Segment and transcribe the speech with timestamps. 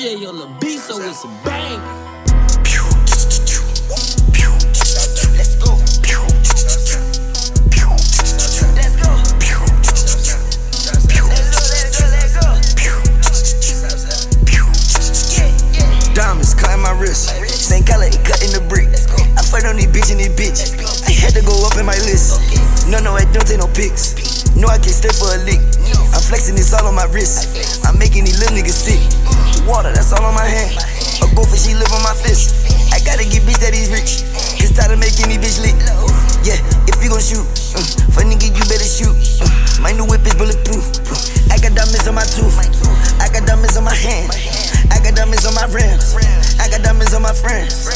[0.00, 2.19] DJ on the beat, so it's a bang.
[25.00, 25.64] Stay for a lick.
[26.12, 27.48] I'm flexing this all on my wrist.
[27.88, 29.00] I'm making these little niggas sick.
[29.64, 30.76] Water, that's all on my hand.
[31.24, 32.68] A goldfish, she live on my fist.
[32.92, 34.28] I gotta get bitch that he's rich.
[34.60, 35.76] It's time to make any bitch lick.
[36.44, 37.80] Yeah, if you gon' shoot, uh,
[38.12, 39.16] for nigga, you better shoot.
[39.40, 39.48] Uh,
[39.80, 40.84] my new whip is bulletproof.
[41.48, 42.60] I got diamonds on my tooth.
[43.16, 44.36] I got diamonds on my hand.
[44.92, 46.12] I got diamonds on my rims.
[46.60, 47.88] I got diamonds on my friends.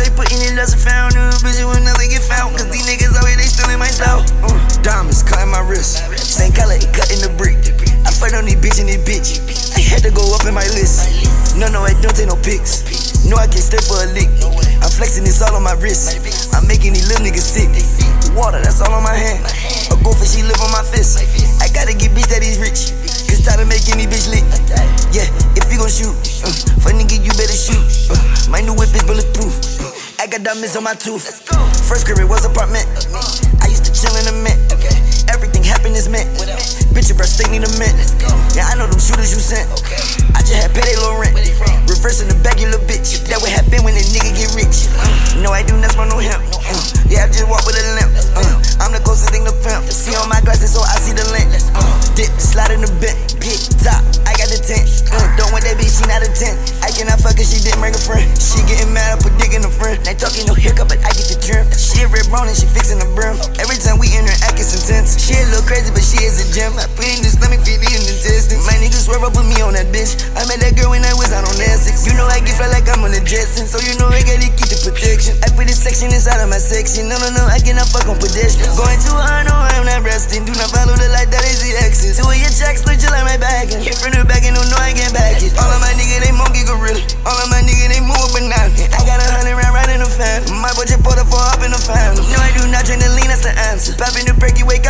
[0.00, 1.12] They put in it a found.
[1.14, 2.56] New bitch, will never get found.
[2.56, 4.24] Cause these niggas always they stealing my style.
[4.40, 6.00] Uh, diamonds cutting my wrist.
[6.16, 7.60] Same color, it cutting the brick.
[8.04, 9.28] I fight on these bitch and these bitch.
[9.76, 11.04] I had to go up in my list.
[11.56, 12.82] No, no, I don't take no pics.
[13.28, 14.32] No, I can't stay for a lick.
[14.80, 16.16] I'm flexing this all on my wrist.
[16.56, 17.68] I'm making these little niggas sick.
[18.32, 19.44] Water, that's all on my hand.
[19.92, 21.20] A goldfish, she live on my fist.
[21.60, 22.96] I gotta get bitch that he's rich.
[23.28, 24.46] Cause tired of making me bitch lick.
[30.54, 31.46] Diamonds on my tooth.
[31.86, 32.82] First it was apartment.
[33.62, 34.58] I used to chill in a mint.
[35.30, 36.26] Everything happened is meant.
[36.90, 37.94] Bitch, your breath stick need a mint.
[38.58, 39.70] Yeah, I know them shooters you sent.
[40.34, 41.38] I just had pay they little rent.
[41.86, 43.22] Reversing the bag, you little bitch.
[43.30, 44.90] That would happen when a nigga get rich.
[45.38, 46.42] No, I do not smoke no hemp.
[46.50, 48.10] Uh, yeah, I just walk with a limp.
[48.34, 49.19] Uh, I'm the closest
[66.60, 66.76] gem.
[66.76, 68.68] I put in this, let me feed in the intestines.
[68.68, 70.20] My niggas swear up with me on that bitch.
[70.36, 72.04] I met that girl when I was out on Essex.
[72.04, 74.52] You know I get fly like I'm on the Jetson, so you know I gotta
[74.52, 75.40] keep the protection.
[75.40, 77.08] I put this section inside of my section.
[77.08, 78.76] No, no, no, I cannot fuck on pedestrians.
[78.76, 80.44] Going too hard, no, I'm not resting.
[80.44, 82.20] Do not follow the light, that is the exit.
[82.20, 83.72] Two of your checks, look just like my bag.
[83.72, 85.56] Hit from the back and don't know I can back it.
[85.56, 87.00] All of my niggas, they monkey gorilla.
[87.24, 88.68] All of my niggas, they move banana.
[88.68, 90.44] I got a hundred round right in the fan.
[90.60, 92.20] My budget put up for up in the fan.
[92.20, 93.96] No, I do not drink the lean, that's the answer.
[93.96, 94.89] Popping the break, you wake up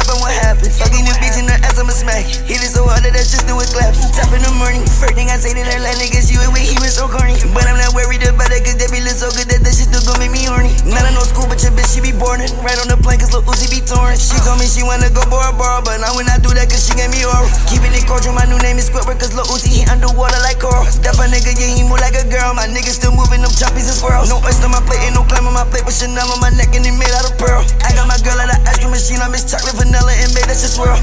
[3.41, 3.95] that just do it clap.
[4.13, 6.77] Top in the morning, first thing I say to that like niggas, you we, he
[6.81, 7.37] was so corny.
[7.57, 9.89] But I'm not worried about it, cause they be look so good that that shit
[9.89, 10.75] still gon' make me horny.
[10.85, 12.51] Not in no school, but your bitch, she be boarding.
[12.61, 14.17] Right on the plane, cause Lil Uzi be torn.
[14.17, 16.85] She told me she wanna go borrow, borrow, but I would not do that cause
[16.85, 17.49] she gave me oral.
[17.71, 20.85] Keeping it cordial, my new name is Squidward, cause Lil Uzi, he underwater like coral.
[21.05, 22.53] That a nigga, yeah, he move like a girl.
[22.53, 24.29] My niggas still moving them choppies and swirls.
[24.29, 26.51] No oyster on my plate, ain't no climb on my plate, but Chanel on my
[26.57, 27.63] neck and it made out of pearl.
[27.85, 30.49] I got my girl at an ice cream machine, I miss chocolate, vanilla, and made
[30.49, 30.97] that shit swirl.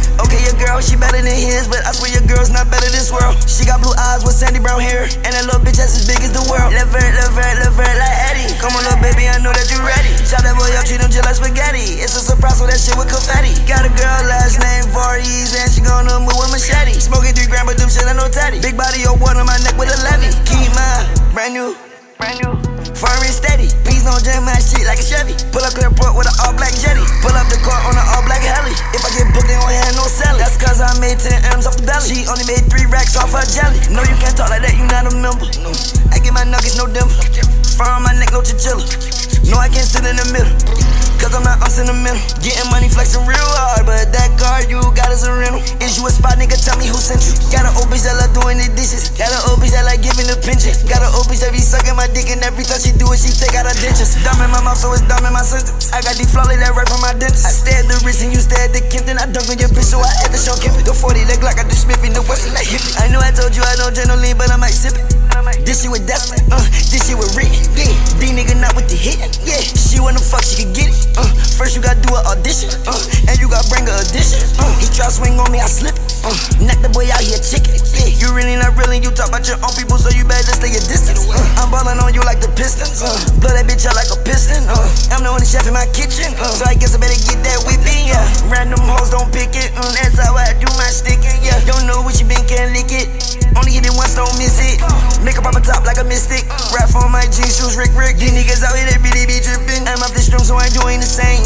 [0.78, 3.34] She better than his, but I swear your girl's not better than swirl.
[3.50, 6.22] She got blue eyes with sandy brown hair, and that little bitch that's as big
[6.22, 6.70] as the world.
[6.70, 8.54] Levert, levert, levert like Eddie.
[8.62, 10.14] Come on, little baby, I know that you're ready.
[10.30, 11.98] Chop that boy up, treat him just like spaghetti.
[12.00, 13.58] It's a surprise, so that shit with confetti.
[13.66, 16.94] Got a girl last name Voorhees, and she gonna move with machete.
[17.02, 18.62] Smoking three gram, but them shit I know tatty.
[18.62, 20.30] Big body, yo, one on my neck with a levy.
[20.46, 20.94] Keep my
[21.34, 21.74] brand new,
[22.22, 22.77] brand new.
[22.96, 25.36] Foreign steady, please don't jam my shit like a Chevy.
[25.52, 27.04] Pull up the port with an all black jetty.
[27.20, 28.72] Pull up the car on an all black heli.
[28.96, 30.40] If I get booked, they don't have no selling.
[30.40, 32.08] That's cause I made 10 M's off the belly.
[32.08, 33.82] She only made 3 racks off her jelly.
[33.92, 35.48] No, you can't talk like that, you not a member.
[35.60, 35.76] No.
[36.14, 37.67] I get my nuggets, no dimple.
[37.78, 38.82] Fur my neck, no chinchilla.
[39.54, 40.50] No, I can't sit in the middle.
[41.22, 42.18] Cause I'm not us in the middle.
[42.42, 45.62] Getting money flexing real hard, but that car you got is a rental.
[45.78, 46.58] Is you a spot, nigga?
[46.58, 47.38] Tell me who sent you.
[47.54, 49.14] Got an old bitch that love doing the dishes.
[49.14, 50.82] Got an old bitch that like giving the pinches.
[50.90, 53.22] Got an old bitch that be sucking my dick, and every time she do it,
[53.22, 54.18] she take out her dentures.
[54.26, 55.94] Dumb in my mouth, so it's dumb in my sentence.
[55.94, 57.46] I got these flawless that right from my dentist.
[57.46, 58.57] I stay at the wrist and you stay
[59.10, 59.24] at the Kimpton.
[59.24, 60.84] I dunk on your bitch, so I had to show Kimpton.
[60.84, 62.96] The 40 leg like I do Smith in the West, like hippie.
[63.00, 65.18] I know I told you I no lean, but I might sip it.
[65.64, 67.92] This shit with Desmond, uh, this shit with Rick, yeah.
[68.20, 69.60] D nigga not with the hit, yeah.
[69.60, 70.98] She wanna fuck, she can get it.
[71.20, 71.28] Uh,
[71.60, 72.96] first you gotta do an audition, uh,
[73.28, 74.40] and you gotta bring a addition.
[74.60, 75.96] Uh, he try swing on me, I slip.
[76.24, 76.32] Uh,
[76.64, 77.76] knock the boy out here chicken.
[77.96, 80.56] Yeah, you really not real and you talk about your own people, so you better
[80.56, 81.28] stay a distance.
[81.28, 83.04] Uh, I'm ballin' on you like the Pistons.
[83.04, 83.12] Uh,
[83.44, 84.64] blow that bitch out like a piston.
[84.72, 84.77] Uh,
[85.38, 87.62] I'm the only chef in my kitchen, uh, so I guess I better get that
[87.70, 88.10] whipping.
[88.10, 89.70] Yeah, random hoes don't pick it.
[89.78, 91.38] Uh, that's how I do my sticking.
[91.46, 93.06] Yeah, don't know what you been, can't lick it.
[93.54, 94.82] Only get it once, don't miss it.
[95.22, 96.42] Makeup on my top like a mystic.
[96.74, 98.18] Rap on my jeans, shoes, Rick Rick.
[98.18, 99.86] These niggas out here, they be, they be drippin'.
[99.86, 101.46] I'm off the strum, so I ain't doing the same.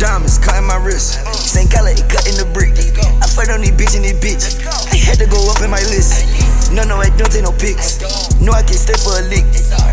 [0.00, 1.20] Diamonds cutting my wrist.
[1.36, 2.72] Same color, it cutting the brick.
[3.20, 4.64] I fight on these bitch and this bitch.
[4.64, 6.24] I had to go up in my list.
[6.72, 8.02] No, no, I don't take no pics.
[8.42, 9.46] No, I can't stay for a lick.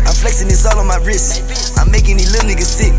[0.04, 1.46] I'm flexing this all on my wrist.
[1.78, 2.92] I'm making these little niggas sick.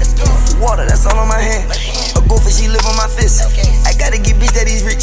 [0.62, 1.68] Water, that's all on my hand.
[2.16, 3.44] A goldfish, she live on my fist.
[3.84, 4.95] I gotta get bitch that he's rich.